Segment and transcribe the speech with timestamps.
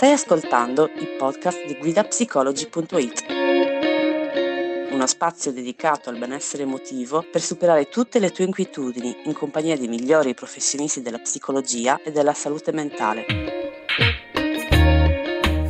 [0.00, 3.24] Stai ascoltando il podcast di guidapsicology.it,
[4.92, 9.88] uno spazio dedicato al benessere emotivo per superare tutte le tue inquietudini in compagnia dei
[9.88, 13.26] migliori professionisti della psicologia e della salute mentale.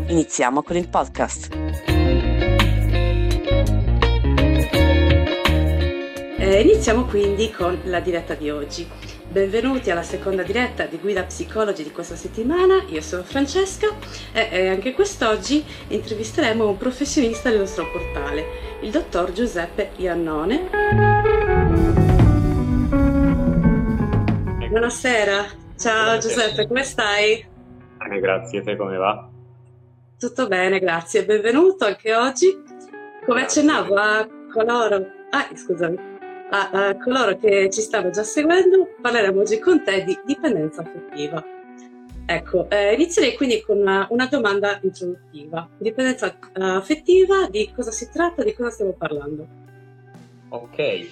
[0.07, 1.49] Iniziamo con il podcast.
[6.39, 9.10] Eh, iniziamo quindi con la diretta di oggi.
[9.31, 13.87] Benvenuti alla seconda diretta di Guida Psicologi di questa settimana, io sono Francesca
[14.33, 18.45] e, e, anche quest'oggi intervisteremo un professionista del nostro portale,
[18.81, 20.69] il dottor Giuseppe Iannone.
[24.69, 26.19] Buonasera, ciao Buonasera.
[26.19, 27.35] Giuseppe, come stai?
[27.35, 29.31] Eh, grazie, te come va?
[30.19, 32.49] Tutto bene, grazie, benvenuto anche oggi.
[33.25, 35.07] Come accennavo a coloro...
[35.31, 36.10] Ah, scusami
[36.51, 41.43] a, a coloro che ci stanno già seguendo, parleremo oggi con te di dipendenza affettiva.
[42.27, 45.69] Ecco, eh, inizierei quindi con una, una, domanda introduttiva.
[45.79, 49.49] Dipendenza uh, affettiva, di cosa si tratta, di cosa stiamo parlando?
[50.51, 51.09] Ok,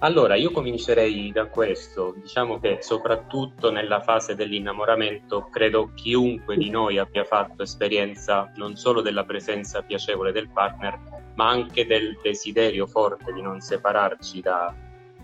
[0.00, 2.14] allora io comincerei da questo.
[2.20, 9.00] Diciamo che soprattutto nella fase dell'innamoramento credo chiunque di noi abbia fatto esperienza non solo
[9.00, 10.98] della presenza piacevole del partner,
[11.36, 14.74] ma anche del desiderio forte di non separarci da,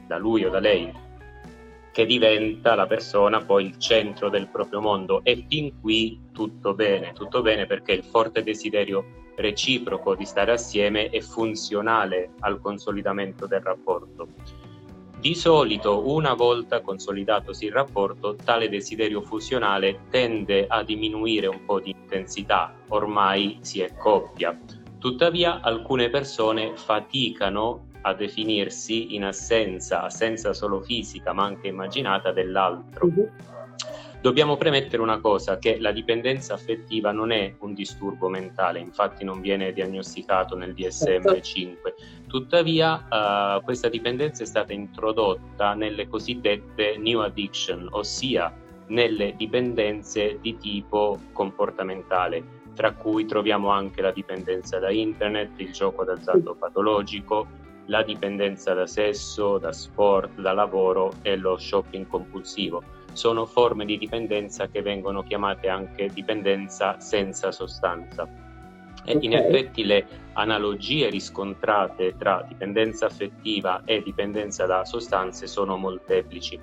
[0.06, 0.92] da lui o da lei,
[1.92, 5.20] che diventa la persona poi il centro del proprio mondo.
[5.22, 11.08] E fin qui tutto bene, tutto bene perché il forte desiderio reciproco di stare assieme
[11.08, 14.28] è funzionale al consolidamento del rapporto.
[15.24, 21.80] Di solito, una volta consolidatosi il rapporto, tale desiderio fusionale tende a diminuire un po'
[21.80, 24.58] di intensità, ormai si è coppia.
[24.98, 33.06] Tuttavia alcune persone faticano a definirsi in assenza, assenza solo fisica ma anche immaginata dell'altro.
[33.06, 33.30] Uh-huh.
[34.20, 39.42] Dobbiamo premettere una cosa, che la dipendenza affettiva non è un disturbo mentale, infatti non
[39.42, 41.42] viene diagnosticato nel DSM-5.
[41.42, 41.94] Certo.
[42.26, 48.50] Tuttavia uh, questa dipendenza è stata introdotta nelle cosiddette new addiction, ossia
[48.86, 56.02] nelle dipendenze di tipo comportamentale tra cui troviamo anche la dipendenza da internet, il gioco
[56.02, 57.46] d'azzardo patologico,
[57.86, 62.82] la dipendenza da sesso, da sport, da lavoro e lo shopping compulsivo.
[63.12, 68.26] Sono forme di dipendenza che vengono chiamate anche dipendenza senza sostanza.
[69.04, 69.24] E okay.
[69.24, 76.58] in effetti le analogie riscontrate tra dipendenza affettiva e dipendenza da sostanze sono molteplici.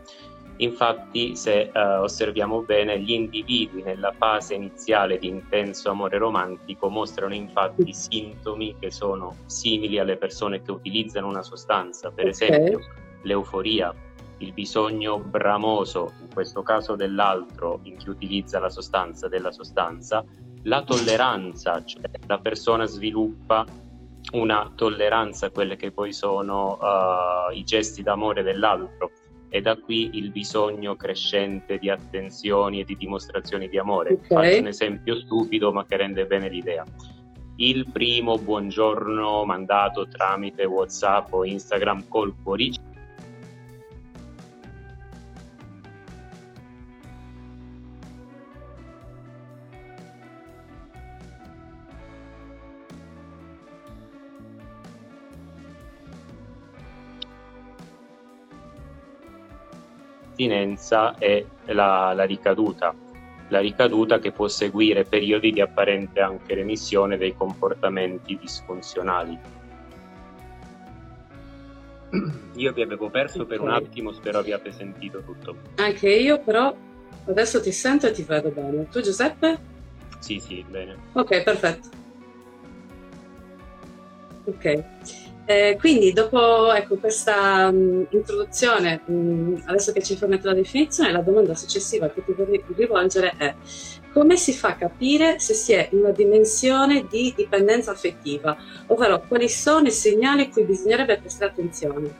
[0.61, 7.33] Infatti, se eh, osserviamo bene, gli individui nella fase iniziale di intenso amore romantico mostrano
[7.33, 12.29] infatti sintomi che sono simili alle persone che utilizzano una sostanza, per okay.
[12.29, 12.79] esempio
[13.23, 13.91] l'euforia,
[14.37, 20.23] il bisogno bramoso, in questo caso dell'altro, in chi utilizza la sostanza della sostanza,
[20.63, 23.65] la tolleranza, cioè la persona sviluppa
[24.33, 29.11] una tolleranza a quelle che poi sono uh, i gesti d'amore dell'altro
[29.53, 34.13] e da qui il bisogno crescente di attenzioni e di dimostrazioni di amore.
[34.13, 34.27] Okay.
[34.27, 36.85] Faccio un esempio stupido ma che rende bene l'idea.
[37.57, 42.90] Il primo buongiorno mandato tramite WhatsApp o Instagram col cuoricino
[60.41, 62.93] l'astinenza e la, la ricaduta.
[63.49, 69.37] La ricaduta che può seguire periodi di apparente anche remissione dei comportamenti disfunzionali.
[72.55, 73.57] Io vi avevo perso okay.
[73.57, 75.55] per un attimo, spero abbiate sentito tutto.
[75.75, 76.73] Anche io, però
[77.25, 78.87] adesso ti sento e ti vedo bene.
[78.89, 79.59] Tu Giuseppe?
[80.19, 80.95] Sì, sì, bene.
[81.13, 81.89] Ok, perfetto.
[84.45, 84.83] Ok.
[85.45, 91.11] Eh, quindi dopo ecco, questa um, introduzione, um, adesso che ci hai fornito la definizione,
[91.11, 93.55] la domanda successiva che ti vorrei rivolgere è
[94.13, 98.55] come si fa a capire se si è in una dimensione di dipendenza affettiva,
[98.87, 102.13] ovvero quali sono i segnali a cui bisognerebbe prestare attenzione?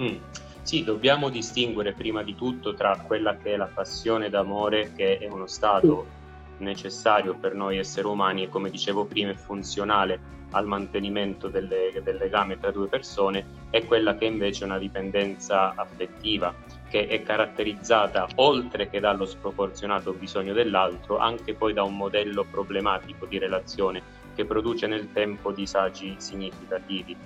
[0.00, 0.16] Mm.
[0.62, 5.28] Sì, dobbiamo distinguere prima di tutto tra quella che è la passione d'amore, che è
[5.28, 6.23] uno stato mm.
[6.58, 12.16] Necessario per noi esseri umani e come dicevo prima è funzionale al mantenimento delle, del
[12.16, 16.54] legame tra due persone è quella che invece è una dipendenza affettiva
[16.88, 23.26] che è caratterizzata oltre che dallo sproporzionato bisogno dell'altro anche poi da un modello problematico
[23.26, 27.16] di relazione che produce nel tempo disagi significativi.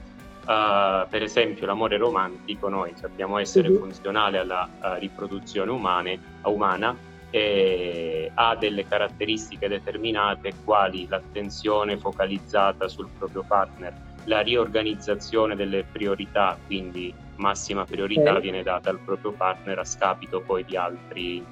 [0.48, 3.80] Uh, per esempio l'amore romantico noi sappiamo essere uh-huh.
[3.80, 6.96] funzionale alla uh, riproduzione umane, umana
[7.30, 13.94] e ha delle caratteristiche determinate quali l'attenzione focalizzata sul proprio partner,
[14.24, 18.42] la riorganizzazione delle priorità, quindi massima priorità okay.
[18.42, 21.44] viene data al proprio partner a scapito poi di altri,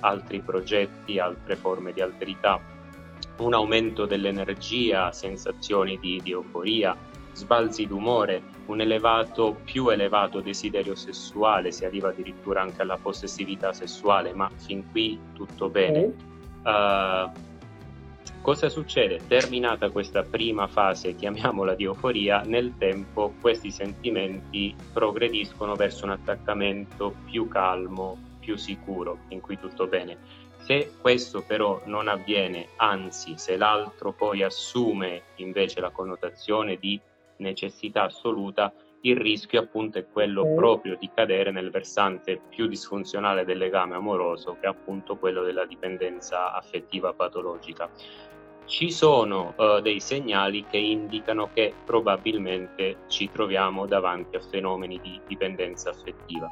[0.00, 2.60] altri progetti, altre forme di alterità,
[3.38, 6.96] un aumento dell'energia, sensazioni di, di euforia,
[7.32, 14.32] sbalzi d'umore, un elevato, più elevato desiderio sessuale, si arriva addirittura anche alla possessività sessuale,
[14.32, 16.14] ma fin qui tutto bene.
[16.62, 17.30] Uh,
[18.40, 19.20] cosa succede?
[19.26, 27.14] Terminata questa prima fase, chiamiamola di euforia, nel tempo questi sentimenti progrediscono verso un attaccamento
[27.24, 30.40] più calmo, più sicuro, in cui tutto bene.
[30.58, 37.00] Se questo però non avviene, anzi se l'altro poi assume invece la connotazione di
[37.36, 38.72] necessità assoluta,
[39.04, 44.56] il rischio appunto è quello proprio di cadere nel versante più disfunzionale del legame amoroso,
[44.60, 47.90] che è appunto quello della dipendenza affettiva patologica.
[48.64, 55.20] Ci sono uh, dei segnali che indicano che probabilmente ci troviamo davanti a fenomeni di
[55.26, 56.48] dipendenza affettiva.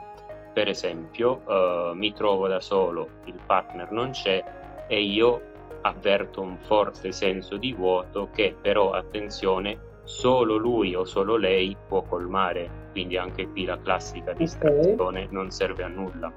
[0.53, 4.43] Per esempio, uh, mi trovo da solo, il partner non c'è
[4.89, 5.41] e io
[5.83, 12.03] avverto un forte senso di vuoto che però, attenzione, solo lui o solo lei può
[12.03, 15.29] colmare, quindi anche qui la classica distrazione okay.
[15.31, 16.33] non serve a nulla.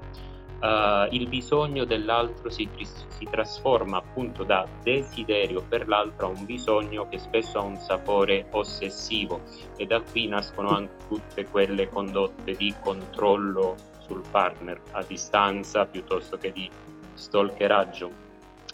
[0.60, 7.06] Uh, il bisogno dell'altro si, si, trasforma appunto da desiderio per l'altro a un bisogno
[7.08, 9.42] che spesso ha un sapore ossessivo
[9.76, 16.38] e da qui nascono anche tutte quelle condotte di controllo sul partner a distanza piuttosto
[16.38, 16.70] che di
[17.12, 18.22] stalkeraggio.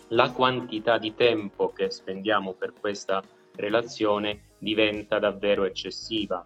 [0.08, 3.20] La quantità di tempo che spendiamo per questa
[3.60, 6.44] relazione diventa davvero eccessiva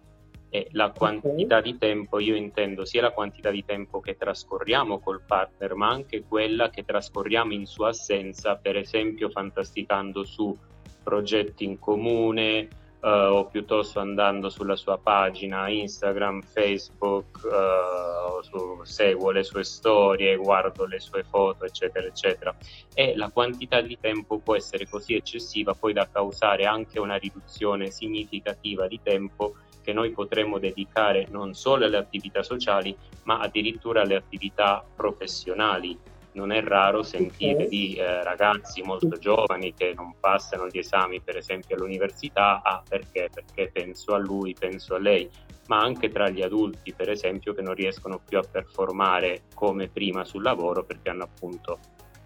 [0.49, 1.71] e la quantità okay.
[1.71, 6.23] di tempo, io intendo sia la quantità di tempo che trascorriamo col partner, ma anche
[6.23, 10.57] quella che trascorriamo in sua assenza, per esempio fantasticando su
[11.03, 12.69] progetti in comune,
[13.05, 20.35] uh, o piuttosto andando sulla sua pagina Instagram, Facebook, uh, su, seguo le sue storie,
[20.35, 22.55] guardo le sue foto, eccetera, eccetera.
[22.93, 27.91] E la quantità di tempo può essere così eccessiva poi da causare anche una riduzione
[27.91, 34.15] significativa di tempo che noi potremmo dedicare non solo alle attività sociali, ma addirittura alle
[34.15, 35.95] attività professionali
[36.35, 41.37] non è raro sentire di eh, ragazzi molto giovani che non passano gli esami, per
[41.37, 43.29] esempio all'università, ah perché?
[43.33, 45.29] Perché penso a lui, penso a lei,
[45.67, 50.23] ma anche tra gli adulti, per esempio, che non riescono più a performare come prima
[50.23, 51.79] sul lavoro perché hanno appunto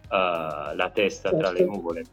[0.10, 2.04] uh, la testa tra le nuvole.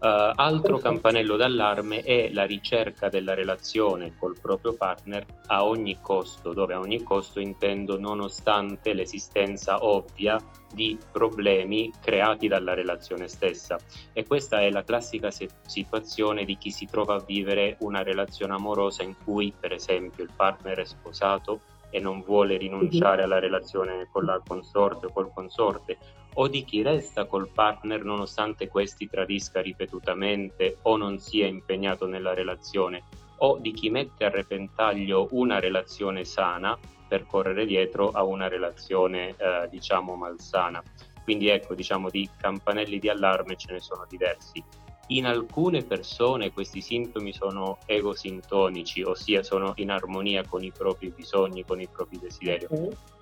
[0.00, 6.52] Uh, altro campanello d'allarme è la ricerca della relazione col proprio partner a ogni costo,
[6.52, 10.40] dove a ogni costo intendo nonostante l'esistenza ovvia
[10.72, 13.76] di problemi creati dalla relazione stessa.
[14.12, 18.54] E questa è la classica se- situazione di chi si trova a vivere una relazione
[18.54, 21.60] amorosa in cui, per esempio, il partner è sposato
[21.90, 25.98] e non vuole rinunciare alla relazione con la consorte o col consorte,
[26.40, 32.32] o di chi resta col partner nonostante questi tradisca ripetutamente o non sia impegnato nella
[32.32, 33.02] relazione,
[33.38, 39.30] o di chi mette a repentaglio una relazione sana per correre dietro a una relazione
[39.30, 40.82] eh, diciamo malsana.
[41.24, 44.62] Quindi ecco, diciamo di campanelli di allarme ce ne sono diversi.
[45.08, 51.64] In alcune persone questi sintomi sono egosintonici, ossia sono in armonia con i propri bisogni,
[51.64, 52.66] con i propri desideri.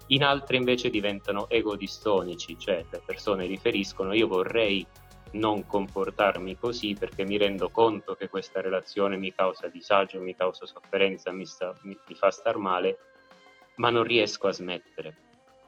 [0.08, 4.86] In altre invece diventano egodistonici, cioè le persone riferiscono io vorrei
[5.32, 10.64] non comportarmi così perché mi rendo conto che questa relazione mi causa disagio, mi causa
[10.64, 12.98] sofferenza, mi, sta, mi, mi fa star male,
[13.76, 15.25] ma non riesco a smettere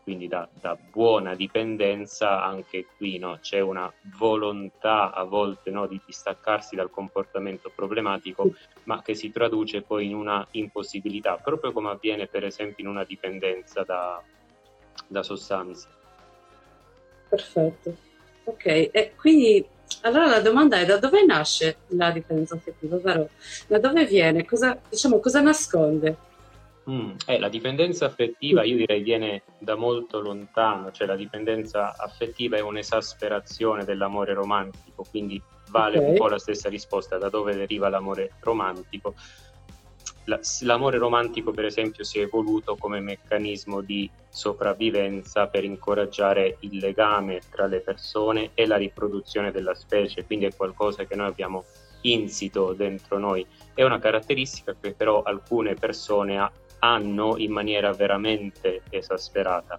[0.08, 3.40] quindi da, da buona dipendenza anche qui no?
[3.42, 9.82] c'è una volontà a volte no, di distaccarsi dal comportamento problematico, ma che si traduce
[9.82, 14.22] poi in una impossibilità, proprio come avviene per esempio in una dipendenza da,
[15.06, 15.88] da sostanze.
[17.28, 17.94] Perfetto,
[18.44, 19.62] ok, e quindi
[20.02, 23.28] allora la domanda è da dove nasce la dipendenza affettiva, ovvero
[23.66, 26.16] da dove viene, cosa, diciamo, cosa nasconde?
[26.90, 32.56] Mm, eh, la dipendenza affettiva io direi viene da molto lontano, cioè la dipendenza affettiva
[32.56, 35.40] è un'esasperazione dell'amore romantico, quindi
[35.70, 36.10] vale okay.
[36.10, 39.14] un po' la stessa risposta da dove deriva l'amore romantico.
[40.24, 46.78] La, l'amore romantico per esempio si è evoluto come meccanismo di sopravvivenza per incoraggiare il
[46.78, 51.64] legame tra le persone e la riproduzione della specie, quindi è qualcosa che noi abbiamo
[52.02, 53.46] insito dentro noi.
[53.74, 56.38] È una caratteristica che però alcune persone
[56.80, 59.76] hanno in maniera veramente esasperata.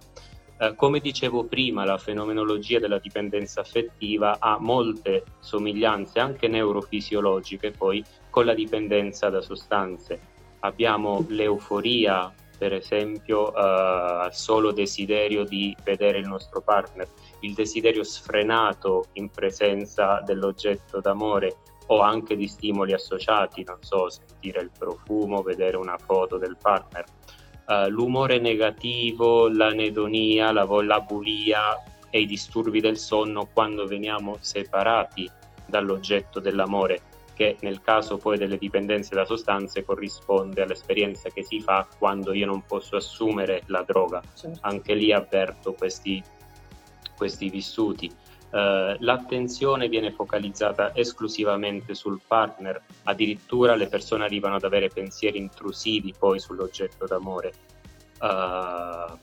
[0.62, 8.04] Eh, come dicevo prima, la fenomenologia della dipendenza affettiva ha molte somiglianze anche neurofisiologiche poi
[8.28, 10.20] con la dipendenza da sostanze.
[10.60, 17.08] Abbiamo l'euforia, per esempio, eh, al solo desiderio di vedere il nostro partner,
[17.40, 21.56] il desiderio sfrenato in presenza dell'oggetto d'amore
[21.90, 27.04] o anche di stimoli associati, non so, sentire il profumo, vedere una foto del partner
[27.70, 35.30] uh, l'umore negativo, l'anedonia, la, la bulia e i disturbi del sonno quando veniamo separati
[35.64, 37.00] dall'oggetto dell'amore,
[37.34, 42.46] che nel caso poi delle dipendenze da sostanze corrisponde all'esperienza che si fa quando io
[42.46, 44.20] non posso assumere la droga.
[44.34, 44.58] Certo.
[44.62, 46.20] Anche lì avverto questi,
[47.16, 48.10] questi vissuti.
[48.50, 56.12] Uh, l'attenzione viene focalizzata esclusivamente sul partner, addirittura le persone arrivano ad avere pensieri intrusivi
[56.18, 57.52] poi sull'oggetto d'amore.
[58.20, 59.18] Uh,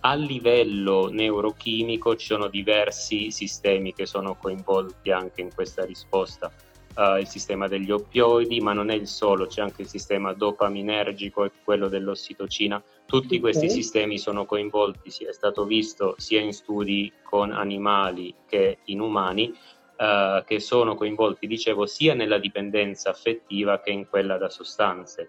[0.00, 6.52] a livello neurochimico ci sono diversi sistemi che sono coinvolti anche in questa risposta.
[6.96, 11.44] Uh, il sistema degli oppioidi, ma non è il solo, c'è anche il sistema dopaminergico
[11.44, 12.82] e quello dell'ossitocina.
[13.04, 13.40] Tutti okay.
[13.40, 19.54] questi sistemi sono coinvolti, è stato visto sia in studi con animali che in umani,
[19.98, 25.28] uh, che sono coinvolti, dicevo, sia nella dipendenza affettiva che in quella da sostanze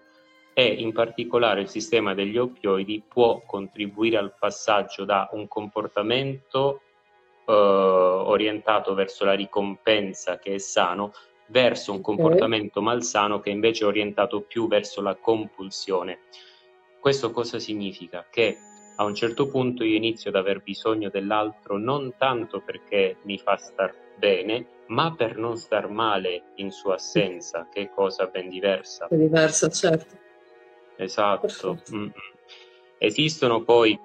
[0.58, 6.80] e in particolare il sistema degli oppioidi può contribuire al passaggio da un comportamento
[7.46, 11.12] eh, orientato verso la ricompensa che è sano
[11.48, 16.20] verso un comportamento malsano che invece è orientato più verso la compulsione.
[17.00, 18.26] Questo cosa significa?
[18.30, 18.56] Che
[18.96, 23.56] a un certo punto io inizio ad aver bisogno dell'altro non tanto perché mi fa
[23.56, 29.06] star bene, ma per non star male in sua assenza, che è cosa ben diversa.
[29.06, 30.16] È diversa, certo.
[30.96, 31.80] Esatto.
[32.98, 33.98] Esistono poi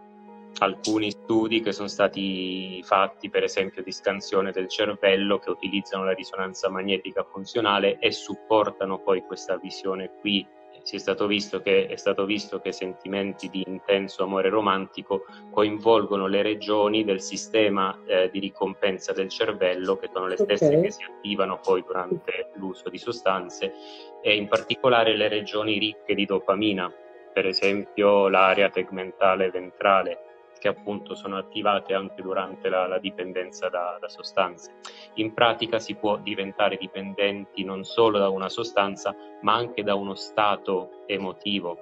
[0.59, 6.13] alcuni studi che sono stati fatti, per esempio, di scansione del cervello che utilizzano la
[6.13, 10.45] risonanza magnetica funzionale e supportano poi questa visione qui.
[10.83, 16.27] Si è stato visto che, è stato visto che sentimenti di intenso amore romantico coinvolgono
[16.27, 20.81] le regioni del sistema eh, di ricompensa del cervello, che sono le stesse okay.
[20.81, 23.73] che si attivano poi durante l'uso di sostanze,
[24.21, 26.93] e in particolare le regioni ricche di dopamina,
[27.31, 30.32] per esempio l'area tegmentale ventrale,
[30.63, 34.75] che appunto sono attivate anche durante la, la dipendenza da, da, sostanze.
[35.15, 40.15] In pratica si può diventare dipendenti non solo da una sostanza, ma anche da uno
[40.15, 41.77] stato emotivo.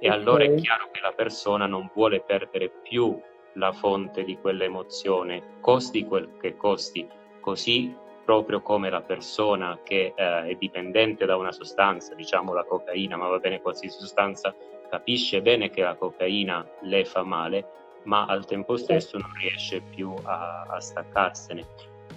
[0.00, 0.10] E okay.
[0.10, 3.16] allora è chiaro che la persona non vuole perdere più
[3.52, 7.06] la fonte di quell'emozione, costi quel che costi.
[7.38, 13.16] Così proprio come la persona che eh, è dipendente da una sostanza, diciamo la cocaina,
[13.16, 14.52] ma va bene qualsiasi sostanza,
[14.90, 20.14] capisce bene che la cocaina le fa male, ma al tempo stesso non riesce più
[20.22, 21.66] a, a staccarsene.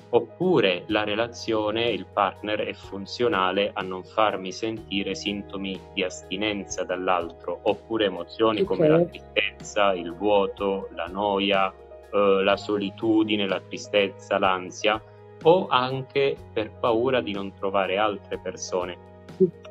[0.10, 7.60] Oppure la relazione, il partner è funzionale a non farmi sentire sintomi di astinenza dall'altro,
[7.63, 8.66] oppure emozioni okay.
[8.66, 11.74] come la tristezza, il vuoto, la noia,
[12.12, 15.02] eh, la solitudine, la tristezza, l'ansia,
[15.42, 19.12] o anche per paura di non trovare altre persone.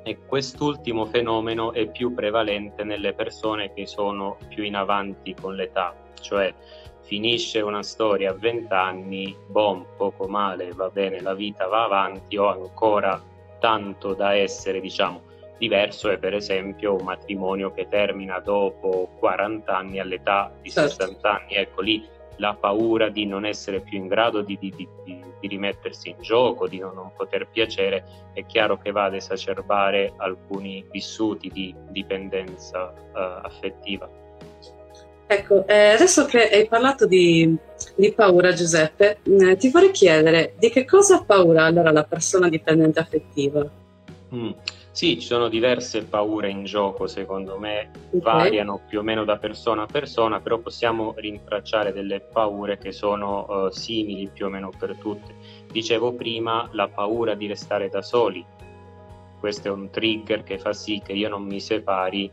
[0.03, 5.95] E quest'ultimo fenomeno è più prevalente nelle persone che sono più in avanti con l'età,
[6.23, 6.55] cioè
[7.03, 12.39] finisce una storia a 20 anni, bom, poco male, va bene, la vita va avanti,
[12.39, 13.23] ho ancora
[13.59, 15.21] tanto da essere, diciamo,
[15.59, 20.91] diverso è per esempio un matrimonio che termina dopo 40 anni all'età di certo.
[20.91, 24.87] 60 anni, ecco lì la paura di non essere più in grado di, di, di,
[25.05, 30.15] di rimettersi in gioco, di non, non, poter piacere, è chiaro che va ad esacerbare
[30.17, 34.09] alcuni vissuti di dipendenza uh, affettiva.
[35.33, 37.57] Ecco, eh, adesso che hai parlato di,
[37.97, 42.51] di paura, Giuseppe, eh, ti vorrei chiedere di che cosa ha paura allora la persona
[42.51, 43.67] dipendente affettiva?
[44.35, 44.51] Mm.
[44.91, 48.21] Sì, ci sono diverse paure in gioco, secondo me okay.
[48.21, 53.47] variano più o meno da persona a persona, però possiamo rintracciare delle paure che sono
[53.49, 55.35] uh, simili più o meno per tutte.
[55.73, 58.45] Dicevo prima la paura di restare da soli,
[59.41, 62.31] questo è un trigger che fa sì che io non mi separi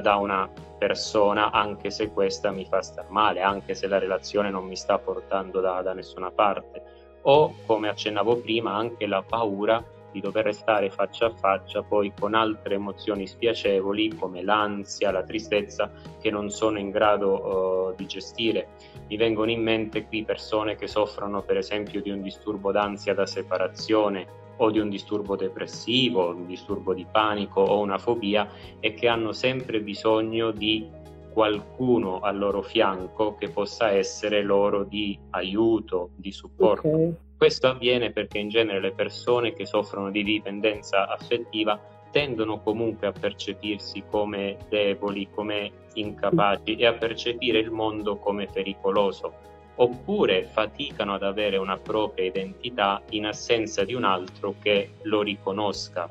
[0.00, 4.66] da una persona anche se questa mi fa star male, anche se la relazione non
[4.66, 6.82] mi sta portando da, da nessuna parte.
[7.22, 9.82] O, come accennavo prima, anche la paura
[10.14, 15.90] di dover restare faccia a faccia poi con altre emozioni spiacevoli come l'ansia, la tristezza
[16.20, 18.68] che non sono in grado uh, di gestire.
[19.08, 23.26] Mi vengono in mente qui persone che soffrono per esempio di un disturbo d'ansia da
[23.26, 28.48] separazione o di un disturbo depressivo, un disturbo di panico o una fobia
[28.80, 30.88] e che hanno sempre bisogno di
[31.32, 36.86] qualcuno al loro fianco che possa essere loro di aiuto, di supporto.
[36.86, 37.14] Okay.
[37.36, 41.78] Questo avviene perché in genere le persone che soffrono di dipendenza affettiva
[42.12, 49.34] tendono comunque a percepirsi come deboli, come incapaci e a percepire il mondo come pericoloso,
[49.76, 56.08] oppure faticano ad avere una propria identità in assenza di un altro che lo riconosca.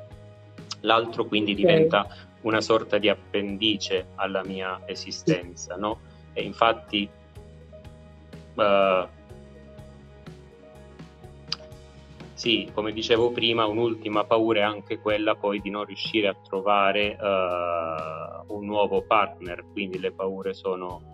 [0.81, 2.07] L'altro quindi diventa
[2.41, 5.99] una sorta di appendice alla mia esistenza, no?
[6.33, 7.09] E infatti
[8.55, 9.07] uh,
[12.33, 17.15] sì, come dicevo prima, un'ultima paura è anche quella poi di non riuscire a trovare
[17.17, 21.12] uh, un nuovo partner, quindi le paure sono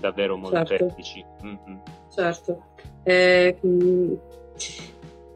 [0.00, 1.24] davvero molteplici.
[1.24, 1.46] Certo.
[1.46, 1.78] Mm-hmm.
[2.12, 2.64] certo.
[3.02, 3.56] Eh,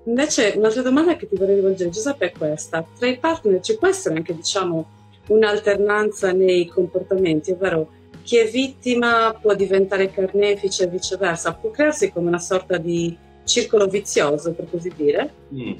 [0.05, 2.85] invece un'altra domanda che ti vorrei rivolgere Giuseppe è questa.
[2.99, 4.87] Tra i partner ci può essere anche diciamo
[5.29, 7.89] un'alternanza nei comportamenti, ovvero
[8.23, 13.87] chi è vittima può diventare carnefice e viceversa, può crearsi come una sorta di circolo
[13.87, 15.33] vizioso, per così dire?
[15.53, 15.73] Mm.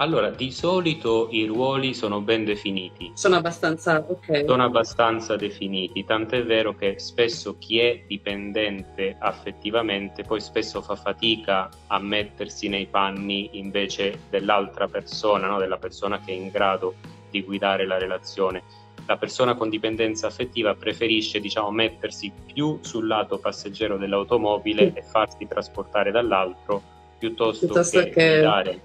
[0.00, 3.10] Allora, di solito i ruoli sono ben definiti.
[3.14, 4.44] Sono abbastanza, ok.
[4.46, 11.68] Sono abbastanza definiti, tant'è vero che spesso chi è dipendente affettivamente poi spesso fa fatica
[11.88, 15.58] a mettersi nei panni invece dell'altra persona, no?
[15.58, 16.94] della persona che è in grado
[17.28, 18.62] di guidare la relazione.
[19.06, 25.48] La persona con dipendenza affettiva preferisce diciamo, mettersi più sul lato passeggero dell'automobile e farsi
[25.48, 26.80] trasportare dall'altro
[27.18, 28.80] piuttosto, piuttosto che, che dare.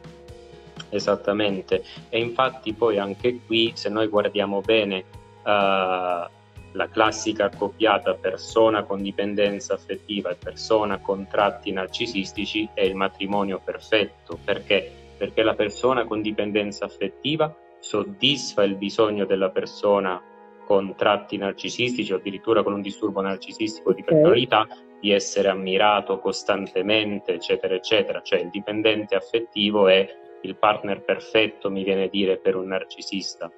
[0.90, 5.04] Esattamente, e infatti poi anche qui se noi guardiamo bene
[5.44, 6.30] uh,
[6.76, 13.60] la classica accoppiata persona con dipendenza affettiva e persona con tratti narcisistici è il matrimonio
[13.64, 14.92] perfetto, perché?
[15.18, 20.22] Perché la persona con dipendenza affettiva soddisfa il bisogno della persona
[20.66, 24.68] con tratti narcisistici o addirittura con un disturbo narcisistico di personalità
[25.00, 28.22] di essere ammirato costantemente, eccetera, eccetera.
[28.22, 30.08] Cioè il dipendente affettivo è
[30.44, 33.52] il partner perfetto, mi viene a dire, per un narcisista.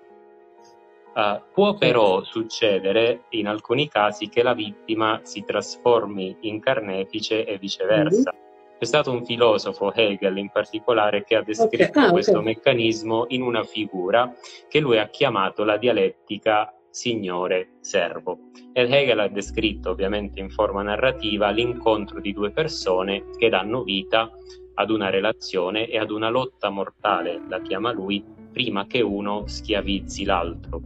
[1.16, 7.58] Uh, può però succedere in alcuni casi che la vittima si trasformi in carnefice e
[7.58, 8.34] viceversa.
[8.34, 8.44] Mm-hmm.
[8.78, 12.08] C'è stato un filosofo, Hegel in particolare, che ha descritto okay.
[12.08, 12.44] ah, questo okay.
[12.44, 14.34] meccanismo in una figura
[14.68, 18.40] che lui ha chiamato la dialettica signore-servo.
[18.74, 24.30] Ed Hegel ha descritto ovviamente in forma narrativa l'incontro di due persone che danno vita
[24.76, 30.24] ad una relazione e ad una lotta mortale, la chiama lui, prima che uno schiavizzi
[30.24, 30.82] l'altro,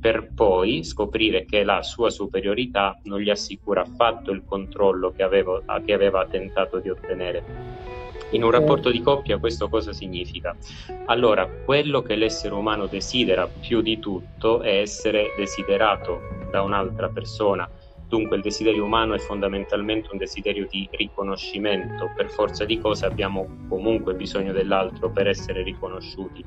[0.00, 5.62] per poi scoprire che la sua superiorità non gli assicura affatto il controllo che, avevo,
[5.84, 7.74] che aveva tentato di ottenere.
[8.30, 10.56] In un rapporto di coppia questo cosa significa?
[11.06, 17.68] Allora, quello che l'essere umano desidera più di tutto è essere desiderato da un'altra persona.
[18.08, 23.64] Dunque il desiderio umano è fondamentalmente un desiderio di riconoscimento, per forza di cose abbiamo
[23.68, 26.44] comunque bisogno dell'altro per essere riconosciuti.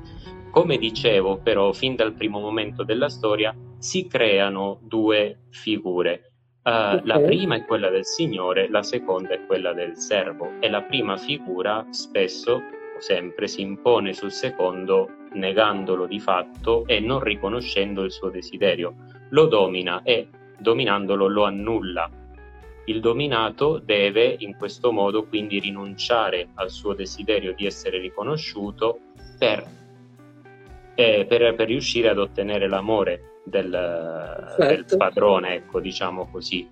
[0.50, 6.22] Come dicevo però, fin dal primo momento della storia si creano due figure,
[6.68, 7.00] Uh, okay.
[7.04, 11.16] La prima è quella del Signore, la seconda è quella del servo e la prima
[11.16, 18.12] figura spesso o sempre si impone sul secondo negandolo di fatto e non riconoscendo il
[18.12, 18.94] suo desiderio.
[19.30, 22.10] Lo domina e dominandolo lo annulla.
[22.86, 29.00] Il dominato deve in questo modo quindi rinunciare al suo desiderio di essere riconosciuto
[29.38, 29.64] per,
[30.94, 33.70] eh, per, per riuscire ad ottenere l'amore del,
[34.56, 34.66] certo.
[34.66, 36.68] del padrone, ecco, diciamo così.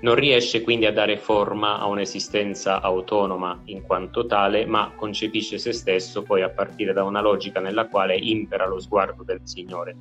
[0.00, 5.72] Non riesce quindi a dare forma a un'esistenza autonoma in quanto tale, ma concepisce se
[5.72, 9.96] stesso poi a partire da una logica nella quale impera lo sguardo del Signore.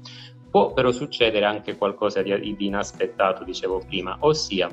[0.51, 4.69] Può però succedere anche qualcosa di, di inaspettato, dicevo prima, ossia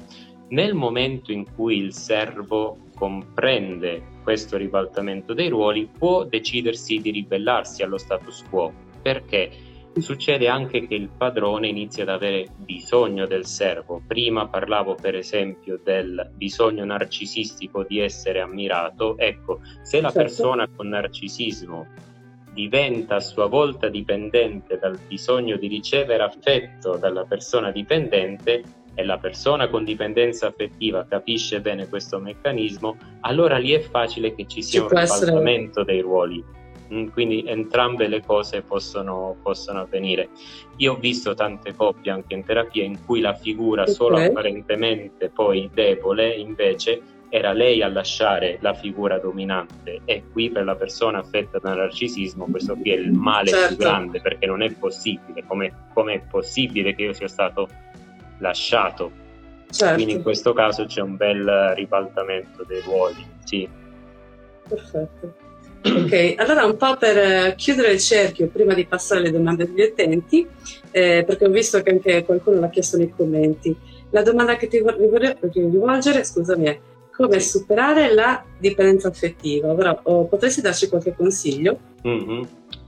[0.48, 7.82] nel momento in cui il servo comprende questo ribaltamento dei ruoli, può decidersi di ribellarsi
[7.82, 8.72] allo status quo.
[9.02, 9.50] Perché?
[9.96, 14.02] Succede anche che il padrone inizia ad avere bisogno del servo.
[14.06, 19.16] Prima parlavo per esempio del bisogno narcisistico di essere ammirato.
[19.16, 20.18] Ecco, se la certo.
[20.18, 21.86] persona con narcisismo
[22.52, 28.62] diventa a sua volta dipendente dal bisogno di ricevere affetto dalla persona dipendente
[28.94, 34.46] e la persona con dipendenza affettiva capisce bene questo meccanismo, allora lì è facile che
[34.46, 35.84] ci sia ci un ribaltamento essere...
[35.84, 36.44] dei ruoli
[37.12, 40.28] quindi entrambe le cose possono, possono, avvenire.
[40.76, 43.94] Io ho visto tante coppie anche in terapia in cui la figura okay.
[43.94, 50.64] solo apparentemente poi debole invece era lei a lasciare la figura dominante e qui per
[50.64, 53.66] la persona affetta da narcisismo questo qui è il male certo.
[53.68, 57.68] più grande perché non è possibile, come è possibile che io sia stato
[58.38, 59.22] lasciato.
[59.68, 59.94] Certo.
[59.94, 63.26] Quindi in questo caso c'è un bel ribaltamento dei ruoli.
[63.42, 63.68] Sì.
[64.68, 65.43] Perfetto.
[65.84, 69.86] Ok, allora un po' per eh, chiudere il cerchio, prima di passare alle domande degli
[69.86, 70.46] utenti,
[70.90, 73.76] eh, perché ho visto che anche qualcuno l'ha chiesto nei commenti,
[74.10, 79.72] la domanda che ti vorrei rivolgere, scusami, è come superare la dipendenza affettiva?
[79.72, 81.78] Ora, oh, potresti darci qualche consiglio?
[82.06, 82.42] Mm-hmm.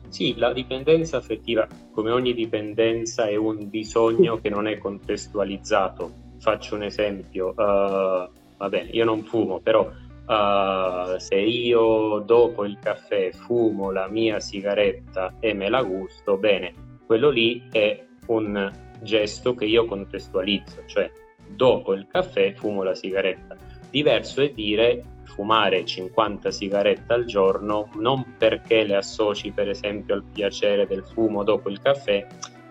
[0.09, 6.25] Sì, la dipendenza affettiva, come ogni dipendenza, è un bisogno che non è contestualizzato.
[6.39, 9.91] Faccio un esempio, uh, va bene, io non fumo, però
[10.27, 16.73] Uh, se io dopo il caffè fumo la mia sigaretta e me la gusto, bene,
[17.07, 21.11] quello lì è un gesto che io contestualizzo, cioè
[21.49, 23.57] dopo il caffè fumo la sigaretta.
[23.91, 30.25] Diverso è dire fumare 50 sigarette al giorno non perché le associ per esempio al
[30.25, 32.27] piacere del fumo dopo il caffè,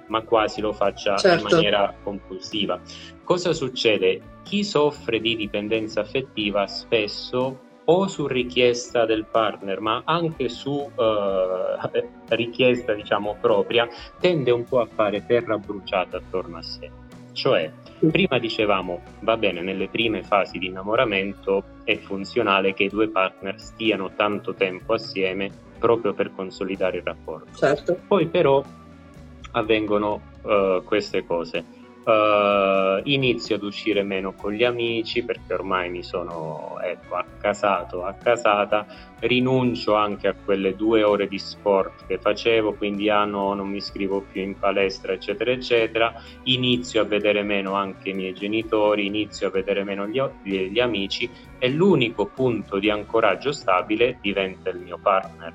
[0.07, 1.47] ma quasi lo faccia certo.
[1.47, 2.79] in maniera compulsiva.
[3.23, 4.21] Cosa succede?
[4.43, 10.91] Chi soffre di dipendenza affettiva spesso o su richiesta del partner, ma anche su uh,
[12.29, 13.87] richiesta diciamo propria,
[14.19, 16.91] tende un po' a fare terra bruciata attorno a sé.
[17.31, 17.71] Cioè,
[18.11, 23.59] prima dicevamo, va bene, nelle prime fasi di innamoramento è funzionale che i due partner
[23.59, 27.55] stiano tanto tempo assieme proprio per consolidare il rapporto.
[27.57, 27.99] Certo.
[28.07, 28.63] Poi però
[29.55, 31.83] avvengono uh, queste cose.
[32.05, 38.85] Uh, inizio ad uscire meno con gli amici perché ormai mi sono ecco, accasato, accasata,
[39.21, 43.77] rinuncio anche a quelle due ore di sport che facevo, quindi ah no, non mi
[43.77, 46.13] iscrivo più in palestra, eccetera, eccetera,
[46.43, 50.79] inizio a vedere meno anche i miei genitori, inizio a vedere meno gli, gli, gli
[50.79, 55.53] amici e l'unico punto di ancoraggio stabile diventa il mio partner.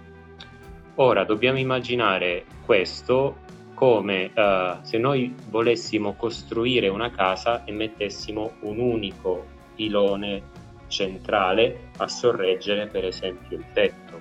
[0.96, 3.36] Ora dobbiamo immaginare questo
[3.80, 10.42] come uh, se noi volessimo costruire una casa e mettessimo un unico pilone
[10.88, 14.20] centrale a sorreggere per esempio il tetto.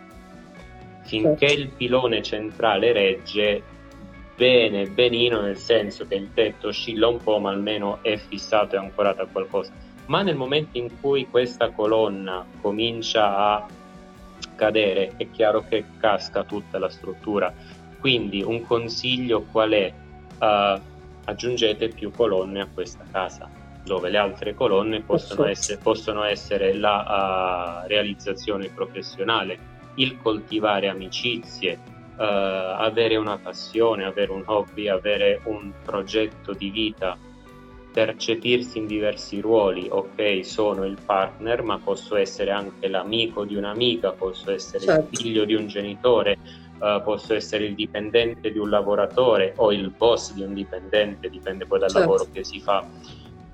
[1.02, 3.62] Finché il pilone centrale regge
[4.38, 8.78] bene, benino, nel senso che il tetto oscilla un po', ma almeno è fissato e
[8.78, 9.74] ancorato a qualcosa.
[10.06, 13.68] Ma nel momento in cui questa colonna comincia a
[14.56, 17.54] cadere, è chiaro che casca tutta la struttura
[18.00, 19.94] quindi un consiglio qual è?
[20.40, 20.82] Uh,
[21.26, 23.50] aggiungete più colonne a questa casa,
[23.84, 29.58] dove le altre colonne possono, essere, possono essere, la uh, realizzazione professionale,
[29.96, 31.80] il coltivare amicizie,
[32.18, 37.18] uh, avere una passione, avere un hobby, avere un progetto di vita,
[37.92, 44.12] percepirsi in diversi ruoli, ok, sono il partner, ma posso essere anche l'amico di un'amica,
[44.12, 45.08] posso essere certo.
[45.12, 46.38] il figlio di un genitore,
[46.80, 51.66] uh, posso essere il dipendente di un lavoratore o il boss di un dipendente, dipende
[51.66, 52.08] poi dal certo.
[52.08, 52.86] lavoro che si fa.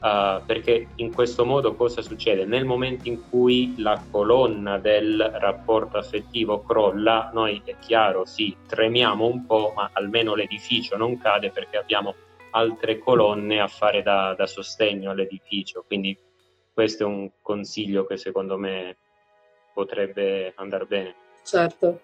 [0.05, 2.45] Uh, perché in questo modo cosa succede?
[2.45, 9.25] Nel momento in cui la colonna del rapporto affettivo crolla, noi è chiaro, sì, tremiamo
[9.25, 12.13] un po', ma almeno l'edificio non cade perché abbiamo
[12.51, 15.83] altre colonne a fare da, da sostegno all'edificio.
[15.87, 16.15] Quindi
[16.71, 18.97] questo è un consiglio che secondo me
[19.73, 21.15] potrebbe andare bene.
[21.43, 21.99] Certo,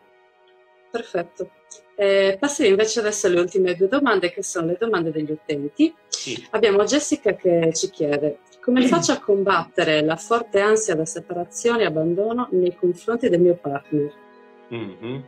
[0.91, 1.49] Perfetto.
[1.95, 5.93] Eh, passiamo invece adesso alle ultime due domande che sono le domande degli utenti.
[6.07, 6.47] Sì.
[6.51, 11.85] Abbiamo Jessica che ci chiede come faccio a combattere la forte ansia da separazione e
[11.85, 14.13] abbandono nei confronti del mio partner?
[14.73, 15.19] Mm-hmm.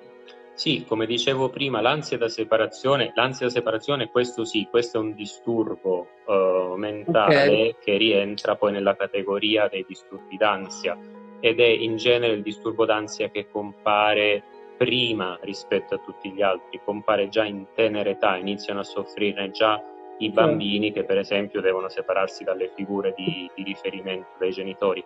[0.56, 5.15] Sì, come dicevo prima, l'ansia da separazione, l'ansia da separazione, questo sì, questo è un
[5.15, 7.76] disturbo uh, mentale okay.
[7.84, 10.95] che rientra poi nella categoria dei disturbi d'ansia
[11.39, 14.43] ed è in genere il disturbo d'ansia che compare
[14.78, 19.82] prima rispetto a tutti gli altri, compare già in tenera età, iniziano a soffrire già
[20.20, 25.04] i bambini che per esempio devono separarsi dalle figure di, di riferimento dei genitori.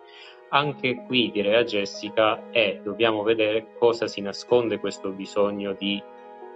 [0.50, 6.02] Anche qui direi a Jessica è dobbiamo vedere cosa si nasconde questo bisogno di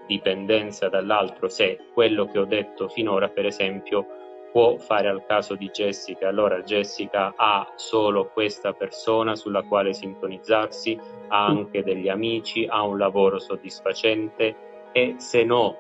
[0.07, 4.07] dipendenza dall'altro, se quello che ho detto finora per esempio
[4.53, 11.01] può fare al caso di Jessica, allora Jessica ha solo questa persona sulla quale sintonizzarsi,
[11.29, 14.55] ha anche degli amici, ha un lavoro soddisfacente
[14.93, 15.77] e se no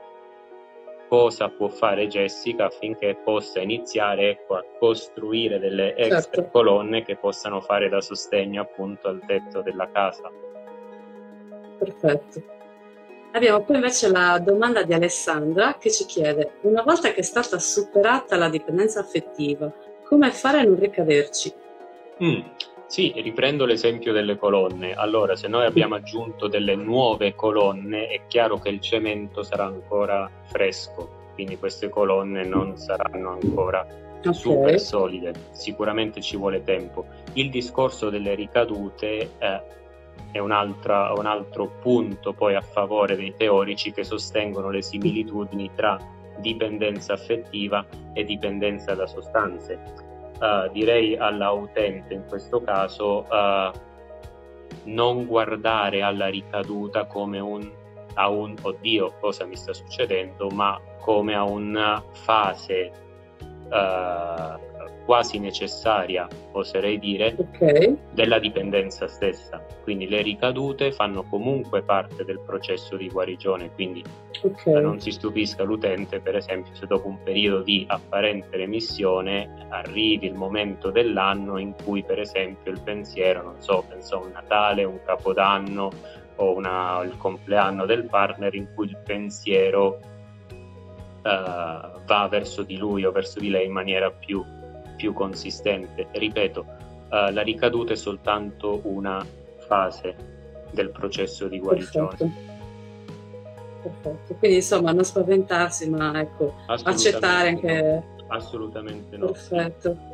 [1.06, 6.50] cosa può fare Jessica affinché possa iniziare ecco, a costruire delle extra certo.
[6.50, 10.30] colonne che possano fare da sostegno appunto al tetto della casa.
[11.78, 12.60] Perfetto.
[13.34, 17.58] Abbiamo poi invece la domanda di Alessandra che ci chiede, una volta che è stata
[17.58, 19.72] superata la dipendenza affettiva,
[20.04, 21.54] come fare a non ricaderci?
[22.22, 22.40] Mm,
[22.86, 24.92] sì, riprendo l'esempio delle colonne.
[24.92, 30.30] Allora, se noi abbiamo aggiunto delle nuove colonne, è chiaro che il cemento sarà ancora
[30.44, 33.86] fresco, quindi queste colonne non saranno ancora
[34.18, 34.34] okay.
[34.34, 37.06] super solide, sicuramente ci vuole tempo.
[37.32, 39.62] Il discorso delle ricadute eh,
[40.32, 45.98] è un un altro punto poi a favore dei teorici che sostengono le similitudini tra
[46.38, 49.78] dipendenza affettiva e dipendenza da sostanze.
[50.40, 53.70] Uh, direi all'utente in questo caso uh,
[54.84, 57.70] non guardare alla ricaduta come un,
[58.14, 63.01] a un oddio cosa mi sta succedendo, ma come a una fase
[63.72, 64.60] uh,
[65.04, 67.96] quasi necessaria, oserei dire, okay.
[68.12, 69.64] della dipendenza stessa.
[69.82, 74.02] Quindi le ricadute fanno comunque parte del processo di guarigione, quindi
[74.42, 74.80] okay.
[74.80, 80.34] non si stupisca l'utente, per esempio, se dopo un periodo di apparente remissione arrivi il
[80.34, 85.00] momento dell'anno in cui, per esempio, il pensiero, non so, penso a un Natale, un
[85.04, 85.90] Capodanno
[86.36, 89.98] o una, il compleanno del partner in cui il pensiero
[91.22, 94.44] va verso di lui o verso di lei in maniera più
[95.02, 96.06] più consistente.
[96.12, 99.26] Ripeto, uh, la ricaduta è soltanto una
[99.66, 100.14] fase
[100.70, 102.08] del processo di guarigione.
[102.08, 102.50] Perfetto.
[103.82, 104.34] Perfetto.
[104.38, 108.02] Quindi insomma non spaventarsi, ma ecco, accettare anche...
[108.28, 109.26] Assolutamente no.
[109.26, 110.10] Perfetto.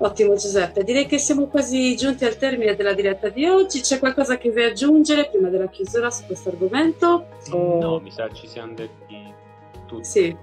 [0.00, 3.80] Ottimo Giuseppe, direi che siamo quasi giunti al termine della diretta di oggi.
[3.80, 7.26] C'è qualcosa che vuoi aggiungere prima della chiusura su questo argomento?
[7.50, 7.80] O...
[7.80, 9.27] No, mi sa ci siamo detti
[9.88, 10.04] tutti.
[10.04, 10.36] Sì,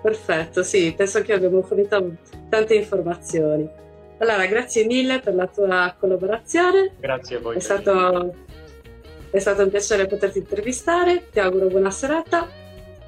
[0.00, 2.16] Perfetto, sì, penso che abbiamo fornito
[2.48, 3.68] tante informazioni.
[4.18, 6.92] Allora, grazie mille per la tua collaborazione.
[6.98, 7.56] Grazie a voi.
[7.56, 8.34] È stato,
[9.30, 12.48] è stato, un piacere poterti intervistare, ti auguro buona serata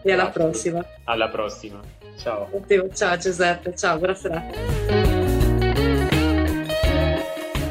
[0.03, 0.85] e alla prossima.
[1.05, 1.81] Alla prossima,
[2.19, 2.49] ciao.
[2.93, 5.12] Ciao Giuseppe, ciao, buona serata.